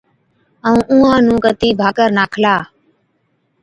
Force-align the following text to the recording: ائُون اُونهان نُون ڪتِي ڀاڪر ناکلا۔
ائُون 0.67 0.79
اُونهان 0.91 1.21
نُون 1.27 1.37
ڪتِي 1.45 1.69
ڀاڪر 1.79 2.09
ناکلا۔ 2.17 2.55